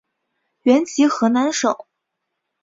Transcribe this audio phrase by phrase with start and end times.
[0.63, 1.75] 原籍河南省。